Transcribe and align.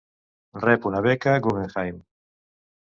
Rep 0.63 0.87
una 0.91 1.03
beca 1.09 1.37
Guggenheim. 1.49 2.05